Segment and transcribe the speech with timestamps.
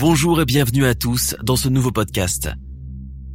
[0.00, 2.48] Bonjour et bienvenue à tous dans ce nouveau podcast.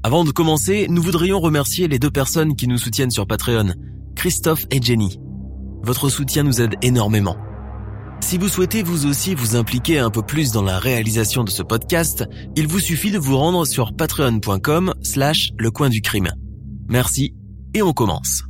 [0.01, 3.75] Avant de commencer, nous voudrions remercier les deux personnes qui nous soutiennent sur Patreon,
[4.15, 5.19] Christophe et Jenny.
[5.83, 7.37] Votre soutien nous aide énormément.
[8.19, 11.61] Si vous souhaitez vous aussi vous impliquer un peu plus dans la réalisation de ce
[11.61, 16.31] podcast, il vous suffit de vous rendre sur patreon.com slash le coin du crime.
[16.89, 17.35] Merci
[17.75, 18.41] et on commence.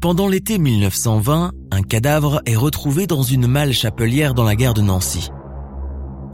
[0.00, 4.80] Pendant l'été 1920, un cadavre est retrouvé dans une malle chapelière dans la gare de
[4.80, 5.28] Nancy.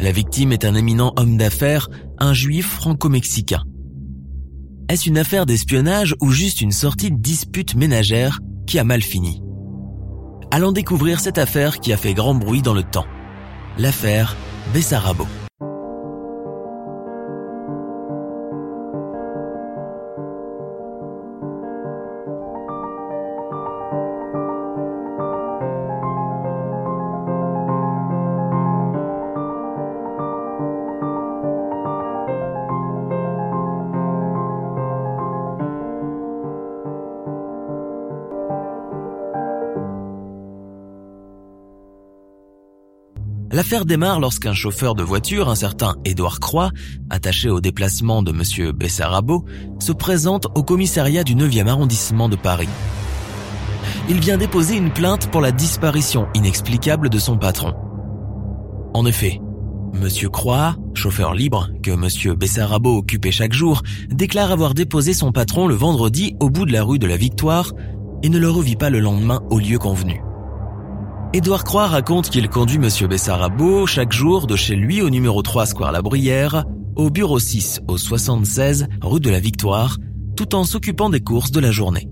[0.01, 3.63] La victime est un éminent homme d'affaires, un juif franco-mexicain.
[4.89, 9.43] Est-ce une affaire d'espionnage ou juste une sortie de dispute ménagère qui a mal fini?
[10.51, 13.07] Allons découvrir cette affaire qui a fait grand bruit dans le temps.
[13.77, 14.37] L'affaire
[14.73, 15.27] Bessarabo.
[43.53, 46.71] L'affaire démarre lorsqu'un chauffeur de voiture, un certain Édouard Croix,
[47.11, 48.71] attaché au déplacement de M.
[48.71, 49.45] Bessarabo,
[49.81, 52.69] se présente au commissariat du 9e arrondissement de Paris.
[54.09, 57.75] Il vient déposer une plainte pour la disparition inexplicable de son patron.
[58.95, 59.41] En effet,
[59.95, 60.09] M.
[60.31, 62.37] Croix, chauffeur libre que M.
[62.37, 66.85] Bessarabo occupait chaque jour, déclare avoir déposé son patron le vendredi au bout de la
[66.85, 67.73] rue de la Victoire
[68.23, 70.23] et ne le revit pas le lendemain au lieu convenu.
[71.33, 73.09] Édouard Croix raconte qu'il conduit M.
[73.09, 76.65] Bessarabo chaque jour de chez lui au numéro 3 Square La Bruyère,
[76.97, 79.99] au bureau 6 au 76 rue de la Victoire,
[80.37, 82.09] tout en s'occupant des courses de la journée.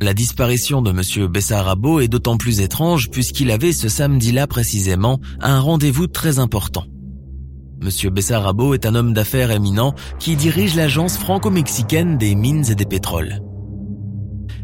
[0.00, 1.28] La disparition de M.
[1.28, 6.86] Bessarabo est d'autant plus étrange puisqu'il avait ce samedi-là précisément un rendez-vous très important.
[7.80, 8.10] M.
[8.10, 13.40] Bessarabo est un homme d'affaires éminent qui dirige l'agence franco-mexicaine des mines et des pétroles.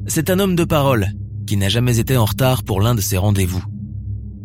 [0.09, 1.13] C'est un homme de parole
[1.49, 3.65] qui n'a jamais été en retard pour l'un de ses rendez-vous.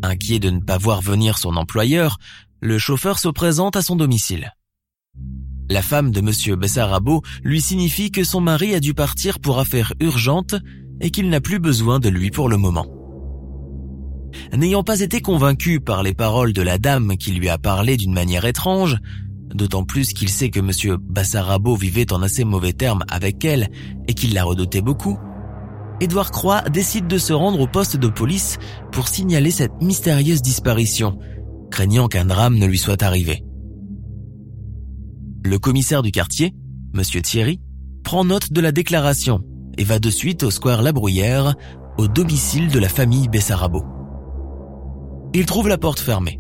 [0.04, 2.18] Inquiet de ne pas voir venir son employeur,
[2.62, 4.54] le chauffeur se présente à son domicile.
[5.70, 6.56] La femme de M.
[6.58, 10.56] Bessarabo lui signifie que son mari a dû partir pour affaires urgentes
[11.02, 12.88] et qu'il n'a plus besoin de lui pour le moment.
[14.54, 18.14] N'ayant pas été convaincu par les paroles de la dame qui lui a parlé d'une
[18.14, 18.98] manière étrange,
[19.54, 20.98] d'autant plus qu'il sait que M.
[21.02, 23.70] Bessarabo vivait en assez mauvais termes avec elle
[24.08, 25.20] et qu'il la redoutait beaucoup,
[26.04, 28.58] Édouard Croix décide de se rendre au poste de police
[28.92, 31.18] pour signaler cette mystérieuse disparition,
[31.72, 33.42] craignant qu'un drame ne lui soit arrivé.
[35.46, 36.54] Le commissaire du quartier,
[36.94, 37.62] Monsieur Thierry,
[38.04, 39.46] prend note de la déclaration
[39.78, 41.56] et va de suite au square La Bruyère,
[41.98, 43.86] au domicile de la famille Bessarabo.
[45.34, 46.38] Il trouve la porte fermée.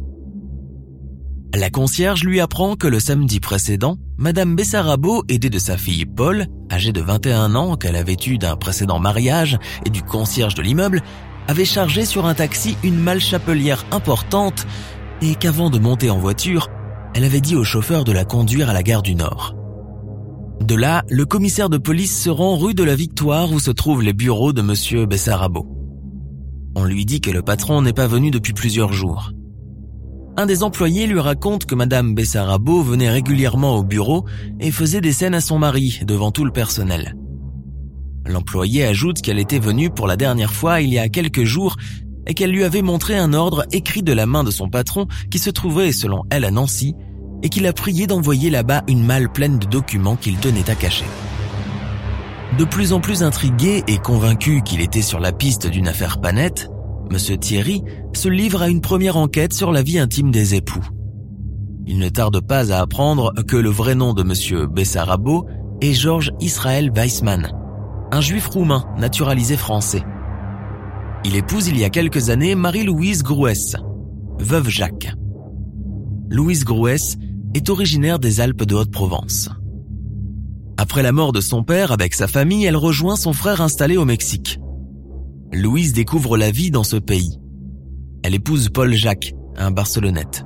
[1.56, 6.48] La concierge lui apprend que le samedi précédent, Madame Bessarabo, aidée de sa fille Paul,
[6.72, 11.04] âgée de 21 ans qu'elle avait eue d'un précédent mariage et du concierge de l'immeuble,
[11.48, 14.66] avait chargé sur un taxi une malle chapelière importante
[15.22, 16.70] et qu'avant de monter en voiture,
[17.14, 19.56] elle avait dit au chauffeur de la conduire à la gare du Nord.
[20.60, 24.02] De là, le commissaire de police se rend rue de la Victoire où se trouvent
[24.02, 25.68] les bureaux de monsieur Bessarabo.
[26.76, 29.34] On lui dit que le patron n'est pas venu depuis plusieurs jours.
[30.36, 34.26] Un des employés lui raconte que Madame Bessarabo venait régulièrement au bureau
[34.60, 37.16] et faisait des scènes à son mari devant tout le personnel.
[38.26, 41.76] L'employé ajoute qu'elle était venue pour la dernière fois il y a quelques jours
[42.26, 45.38] et qu'elle lui avait montré un ordre écrit de la main de son patron qui
[45.38, 46.96] se trouvait selon elle à Nancy
[47.44, 51.06] et qu'il a prié d'envoyer là-bas une malle pleine de documents qu'il tenait à cacher.
[52.58, 56.70] De plus en plus intrigué et convaincu qu'il était sur la piste d'une affaire panette,
[57.14, 57.38] M.
[57.38, 57.84] Thierry
[58.14, 60.84] se livre à une première enquête sur la vie intime des époux.
[61.86, 64.68] Il ne tarde pas à apprendre que le vrai nom de M.
[64.68, 65.46] Bessarabo
[65.82, 67.52] est Georges Israël Weissmann,
[68.12, 70.04] un juif roumain naturalisé français.
[71.24, 73.76] Il épouse il y a quelques années Marie-Louise Grouès,
[74.40, 75.14] veuve Jacques.
[76.30, 77.18] Louise Grouès
[77.54, 79.50] est originaire des Alpes de Haute-Provence.
[80.78, 84.06] Après la mort de son père, avec sa famille, elle rejoint son frère installé au
[84.06, 84.60] Mexique.
[85.54, 87.38] Louise découvre la vie dans ce pays.
[88.24, 90.46] Elle épouse Paul Jacques, un Barcelonnette.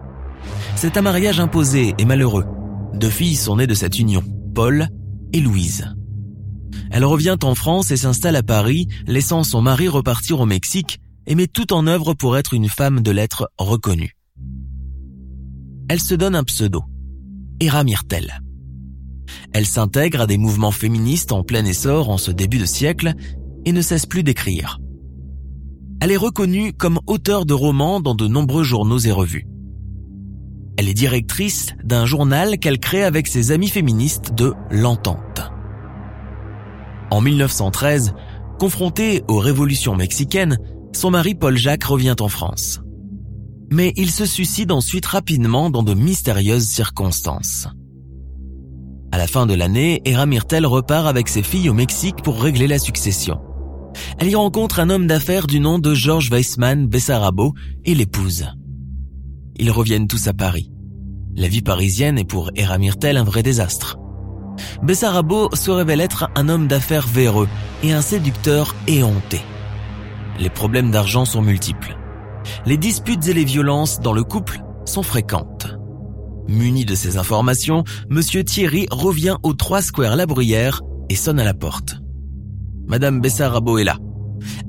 [0.76, 2.46] C'est un mariage imposé et malheureux.
[2.94, 4.22] Deux filles sont nées de cette union,
[4.54, 4.90] Paul
[5.32, 5.86] et Louise.
[6.92, 11.36] Elle revient en France et s'installe à Paris, laissant son mari repartir au Mexique et
[11.36, 14.18] met tout en œuvre pour être une femme de lettres reconnue.
[15.88, 16.84] Elle se donne un pseudo,
[17.62, 18.42] Era Myrtel.
[19.54, 23.14] Elle s'intègre à des mouvements féministes en plein essor en ce début de siècle
[23.66, 24.80] et ne cesse plus d'écrire.
[26.00, 29.48] Elle est reconnue comme auteure de romans dans de nombreux journaux et revues.
[30.78, 35.52] Elle est directrice d'un journal qu'elle crée avec ses amis féministes de L'Entente.
[37.10, 38.14] En 1913,
[38.60, 40.60] confrontée aux révolutions mexicaines,
[40.94, 42.82] son mari Paul Jacques revient en France.
[43.72, 47.68] Mais il se suicide ensuite rapidement dans de mystérieuses circonstances.
[49.12, 52.68] À la fin de l'année, Era Myrtel repart avec ses filles au Mexique pour régler
[52.68, 53.40] la succession.
[54.20, 57.54] Elle y rencontre un homme d'affaires du nom de George Weissman Bessarabo
[57.86, 58.48] et l'épouse.
[59.58, 60.72] Ils reviennent tous à Paris.
[61.36, 63.98] La vie parisienne est pour Era Myrtel un vrai désastre.
[64.82, 67.48] Bessarabo se révèle être un homme d'affaires véreux
[67.84, 69.42] et un séducteur éhonté.
[70.40, 71.98] Les problèmes d'argent sont multiples.
[72.66, 75.76] Les disputes et les violences dans le couple sont fréquentes.
[76.48, 81.44] Muni de ces informations, Monsieur Thierry revient au 3 Square La Bruyère et sonne à
[81.44, 81.98] la porte.
[82.88, 83.98] Madame Bessarabo est là.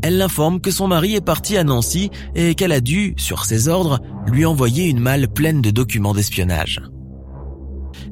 [0.03, 3.69] Elle l'informe que son mari est parti à Nancy et qu'elle a dû, sur ses
[3.69, 6.83] ordres, lui envoyer une malle pleine de documents d'espionnage.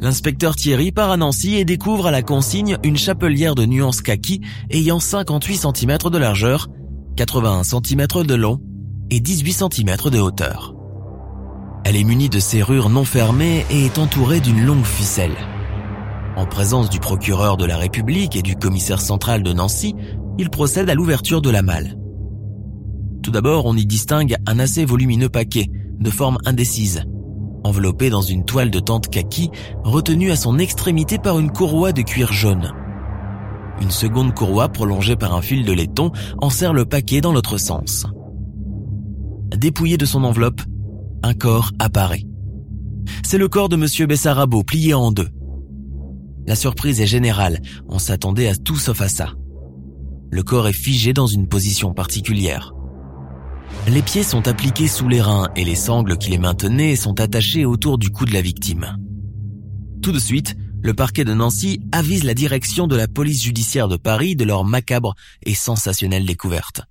[0.00, 4.42] L'inspecteur Thierry part à Nancy et découvre à la consigne une chapelière de nuance kaki
[4.70, 6.68] ayant 58 cm de largeur,
[7.16, 8.60] 81 cm de long
[9.10, 10.74] et 18 cm de hauteur.
[11.84, 15.36] Elle est munie de serrures non fermées et est entourée d'une longue ficelle.
[16.36, 19.94] En présence du procureur de la République et du commissaire central de Nancy,
[20.36, 21.96] il procède à l'ouverture de la malle.
[23.22, 27.04] Tout d'abord, on y distingue un assez volumineux paquet, de forme indécise,
[27.64, 29.50] enveloppé dans une toile de tente kaki,
[29.82, 32.70] retenue à son extrémité par une courroie de cuir jaune.
[33.80, 36.12] Une seconde courroie prolongée par un fil de laiton
[36.42, 38.06] enserre le paquet dans l'autre sens.
[39.56, 40.60] Dépouillé de son enveloppe,
[41.22, 42.24] un corps apparaît.
[43.24, 45.28] C'est le corps de monsieur Bessarabo plié en deux.
[46.46, 49.34] La surprise est générale, on s'attendait à tout sauf à ça.
[50.30, 52.72] Le corps est figé dans une position particulière.
[53.88, 57.64] Les pieds sont appliqués sous les reins et les sangles qui les maintenaient sont attachées
[57.64, 58.96] autour du cou de la victime.
[60.02, 63.96] Tout de suite, le parquet de Nancy avise la direction de la police judiciaire de
[63.96, 65.14] Paris de leur macabre
[65.44, 66.82] et sensationnelle découverte.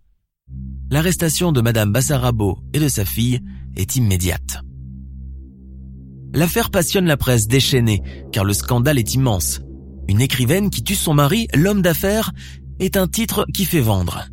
[0.92, 3.40] L'arrestation de Madame Bassarabo et de sa fille
[3.78, 4.65] est immédiate.
[6.34, 8.02] L'affaire passionne la presse déchaînée,
[8.32, 9.62] car le scandale est immense.
[10.08, 12.32] Une écrivaine qui tue son mari, l'homme d'affaires,
[12.80, 14.26] est un titre qui fait vendre.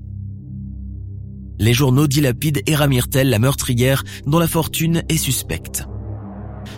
[1.59, 5.87] Les journaux dilapident Era Myrtel, la meurtrière, dont la fortune est suspecte.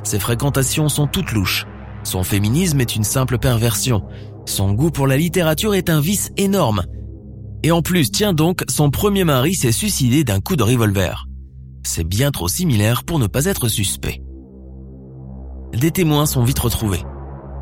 [0.02, 1.66] Ses fréquentations sont toutes louches.
[2.02, 4.02] Son féminisme est une simple perversion.
[4.46, 6.84] Son goût pour la littérature est un vice énorme.
[7.62, 11.26] Et en plus, tiens donc, son premier mari s'est suicidé d'un coup de revolver.
[11.82, 14.23] C'est bien trop similaire pour ne pas être suspect.
[15.74, 17.02] Des témoins sont vite retrouvés.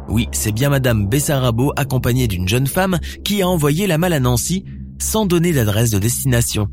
[0.08, 4.20] Oui, c'est bien Madame Bessarabo accompagnée d'une jeune femme qui a envoyé la malle à
[4.20, 4.64] Nancy
[4.98, 6.68] sans donner d'adresse de destination,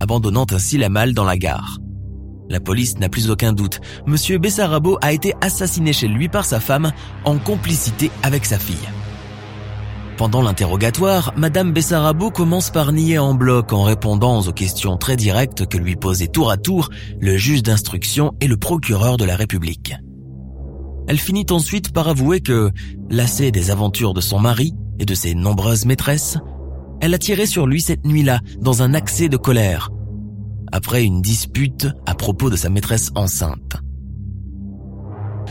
[0.00, 1.78] abandonnant ainsi la malle dans la gare.
[2.48, 3.80] La police n'a plus aucun doute.
[4.06, 6.90] Monsieur Bessarabo a été assassiné chez lui par sa femme
[7.24, 8.88] en complicité avec sa fille.
[10.16, 15.66] Pendant l'interrogatoire, Madame Bessarabo commence par nier en bloc en répondant aux questions très directes
[15.66, 19.94] que lui posaient tour à tour le juge d'instruction et le procureur de la République.
[21.10, 22.70] Elle finit ensuite par avouer que,
[23.10, 26.38] lassée des aventures de son mari et de ses nombreuses maîtresses,
[27.00, 29.90] elle a tiré sur lui cette nuit-là dans un accès de colère,
[30.70, 33.78] après une dispute à propos de sa maîtresse enceinte.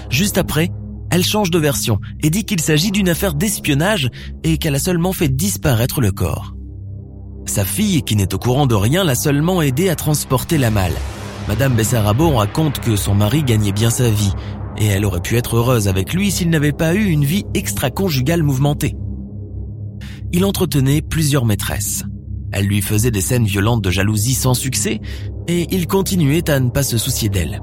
[0.10, 0.70] Juste après,
[1.12, 4.10] elle change de version et dit qu'il s'agit d'une affaire d'espionnage
[4.46, 6.56] et qu'elle a seulement fait disparaître le corps.
[7.48, 10.96] Sa fille, qui n'est au courant de rien, l'a seulement aidé à transporter la malle.
[11.50, 14.34] Madame Bessarabo raconte que son mari gagnait bien sa vie
[14.80, 18.44] et elle aurait pu être heureuse avec lui s'il n'avait pas eu une vie extra-conjugale
[18.44, 18.96] mouvementée.
[20.32, 22.04] Il entretenait plusieurs maîtresses.
[22.52, 25.02] Elle lui faisait des scènes violentes de jalousie sans succès,
[25.48, 27.62] et il continuait à ne pas se soucier d'elle.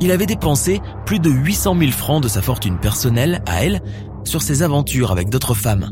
[0.00, 3.82] Il avait dépensé plus de 800 000 francs de sa fortune personnelle à elle
[4.24, 5.90] sur ses aventures avec d'autres femmes.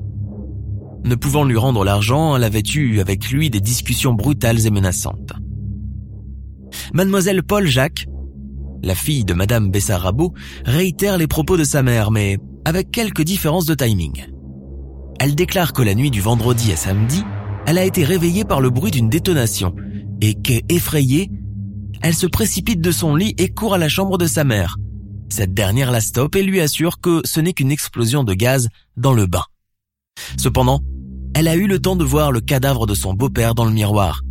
[1.04, 5.32] Ne pouvant lui rendre l'argent, elle avait eu avec lui des discussions brutales et menaçantes.
[6.92, 8.06] Mademoiselle Paul Jacques
[8.82, 13.66] la fille de Madame Bessarabo réitère les propos de sa mère, mais avec quelques différences
[13.66, 14.26] de timing.
[15.20, 17.24] Elle déclare que la nuit du vendredi à samedi,
[17.66, 19.74] elle a été réveillée par le bruit d'une détonation
[20.20, 21.30] et qu'effrayée,
[22.02, 24.76] elle se précipite de son lit et court à la chambre de sa mère.
[25.28, 29.12] Cette dernière la stoppe et lui assure que ce n'est qu'une explosion de gaz dans
[29.12, 29.44] le bain.
[30.36, 30.80] Cependant,
[31.34, 34.22] elle a eu le temps de voir le cadavre de son beau-père dans le miroir.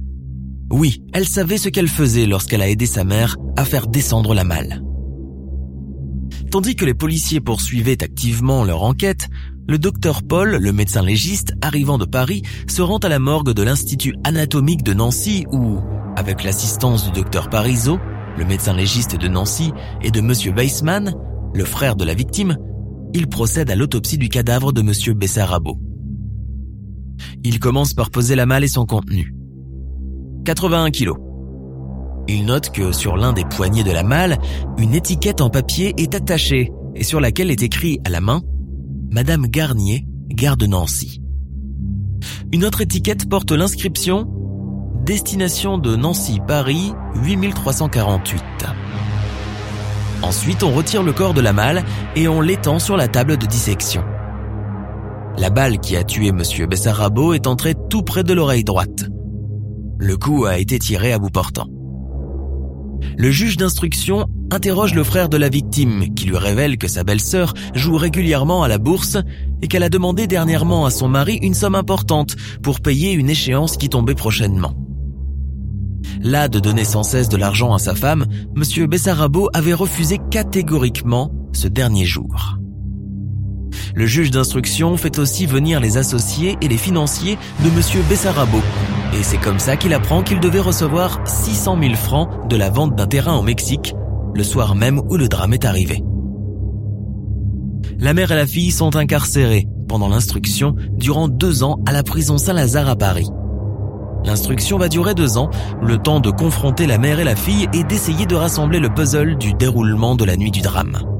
[0.70, 4.44] Oui, elle savait ce qu'elle faisait lorsqu'elle a aidé sa mère à faire descendre la
[4.44, 4.84] malle.
[6.52, 9.28] Tandis que les policiers poursuivaient activement leur enquête,
[9.68, 13.64] le docteur Paul, le médecin légiste arrivant de Paris, se rend à la morgue de
[13.64, 15.80] l'Institut anatomique de Nancy où,
[16.16, 18.00] avec l'assistance du docteur Parisot,
[18.38, 19.72] le médecin légiste de Nancy,
[20.02, 21.14] et de monsieur Weissmann,
[21.54, 22.56] le frère de la victime,
[23.14, 25.80] il procède à l'autopsie du cadavre de monsieur Bessarabo.
[27.44, 29.34] Il commence par poser la malle et son contenu.
[30.48, 31.18] 81 kilos.
[32.30, 34.38] Il note que sur l'un des poignets de la malle,
[34.78, 38.42] une étiquette en papier est attachée et sur laquelle est écrit à la main
[39.12, 41.22] Madame Garnier, gare de Nancy.
[42.54, 44.26] Une autre étiquette porte l'inscription
[45.06, 48.42] Destination de Nancy-Paris 8348.
[50.22, 51.84] Ensuite, on retire le corps de la malle
[52.16, 54.06] et on l'étend sur la table de dissection.
[55.38, 59.10] La balle qui a tué monsieur Bessarabo est entrée tout près de l'oreille droite.
[60.00, 61.68] Le coup a été tiré à bout portant.
[63.18, 67.54] Le juge d'instruction interroge le frère de la victime qui lui révèle que sa belle-sœur
[67.74, 69.18] joue régulièrement à la bourse
[69.62, 73.78] et qu'elle a demandé dernièrement à son mari une somme importante pour payer une échéance
[73.78, 74.74] qui tombait prochainement.
[76.22, 78.26] Là de donner sans cesse de l'argent à sa femme,
[78.56, 82.58] monsieur Bessarabo avait refusé catégoriquement ce dernier jour.
[83.96, 88.60] Le juge d'instruction fait aussi venir les associés et les financiers de monsieur Bessarabo.
[89.14, 92.96] Et c'est comme ça qu'il apprend qu'il devait recevoir 600 000 francs de la vente
[92.96, 93.94] d'un terrain au Mexique,
[94.34, 96.04] le soir même où le drame est arrivé.
[98.00, 102.38] La mère et la fille sont incarcérées pendant l'instruction durant deux ans à la prison
[102.38, 103.30] Saint-Lazare à Paris.
[104.26, 105.50] L'instruction va durer deux ans,
[105.82, 109.38] le temps de confronter la mère et la fille et d'essayer de rassembler le puzzle
[109.38, 111.17] du déroulement de la nuit du drame.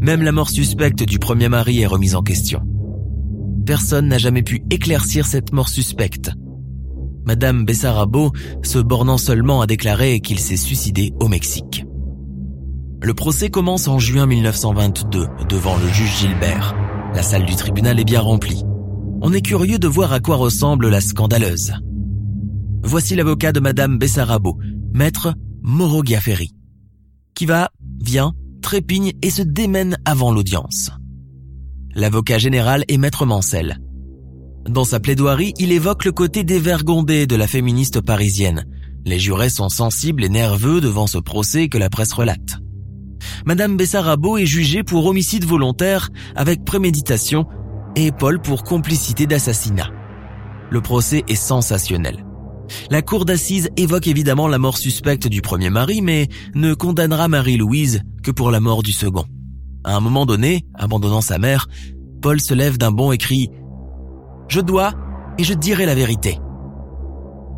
[0.00, 2.62] Même la mort suspecte du premier mari est remise en question.
[3.66, 6.30] Personne n'a jamais pu éclaircir cette mort suspecte.
[7.26, 8.32] Madame Bessarabo
[8.62, 11.84] se bornant seulement à déclarer qu'il s'est suicidé au Mexique.
[13.02, 16.74] Le procès commence en juin 1922 devant le juge Gilbert.
[17.14, 18.64] La salle du tribunal est bien remplie
[19.22, 21.74] on est curieux de voir à quoi ressemble la scandaleuse.
[22.82, 24.58] Voici l'avocat de Madame Bessarabo,
[24.94, 26.02] maître Moreau
[27.34, 27.70] qui va,
[28.00, 30.90] vient, trépigne et se démène avant l'audience.
[31.94, 33.80] L'avocat général est maître Mancel.
[34.68, 38.64] Dans sa plaidoirie, il évoque le côté dévergondé de la féministe parisienne.
[39.04, 42.58] Les jurés sont sensibles et nerveux devant ce procès que la presse relate.
[43.46, 47.46] Madame Bessarabo est jugée pour homicide volontaire avec préméditation
[47.96, 49.90] et Paul pour complicité d'assassinat.
[50.70, 52.24] Le procès est sensationnel.
[52.90, 58.02] La cour d'assises évoque évidemment la mort suspecte du premier mari, mais ne condamnera Marie-Louise
[58.22, 59.24] que pour la mort du second.
[59.84, 61.66] À un moment donné, abandonnant sa mère,
[62.20, 63.46] Paul se lève d'un bond et crie⁇
[64.48, 64.92] Je dois
[65.38, 66.38] et je dirai la vérité!⁇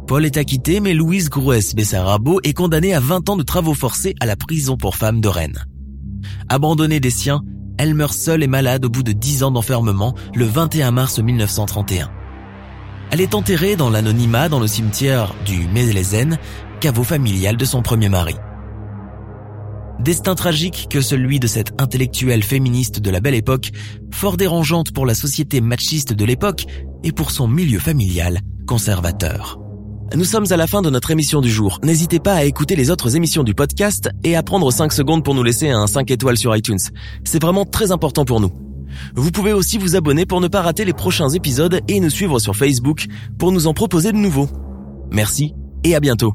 [0.06, 4.14] Paul est acquitté, mais Louise Grouès Bessarabo est condamnée à 20 ans de travaux forcés
[4.20, 5.66] à la prison pour femmes de Rennes.
[6.48, 7.42] Abandonnée des siens,
[7.78, 12.10] elle meurt seule et malade au bout de dix ans d'enfermement le 21 mars 1931.
[13.10, 16.38] Elle est enterrée dans l'anonymat dans le cimetière du Mélèzen,
[16.80, 18.34] caveau familial de son premier mari.
[20.00, 23.70] Destin tragique que celui de cette intellectuelle féministe de la belle époque,
[24.10, 26.66] fort dérangeante pour la société machiste de l'époque
[27.04, 29.58] et pour son milieu familial conservateur.
[30.14, 31.78] Nous sommes à la fin de notre émission du jour.
[31.82, 35.34] N'hésitez pas à écouter les autres émissions du podcast et à prendre 5 secondes pour
[35.34, 36.78] nous laisser un 5 étoiles sur iTunes.
[37.24, 38.52] C'est vraiment très important pour nous.
[39.14, 42.38] Vous pouvez aussi vous abonner pour ne pas rater les prochains épisodes et nous suivre
[42.38, 43.06] sur Facebook
[43.38, 44.48] pour nous en proposer de nouveaux.
[45.10, 46.34] Merci et à bientôt.